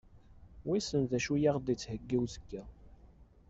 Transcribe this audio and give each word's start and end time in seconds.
Wissen 0.67 1.03
d 1.11 1.13
acu 1.17 1.33
i 1.37 1.47
aɣ-d-yettheggi 1.49 2.17
uzekka? 2.23 2.63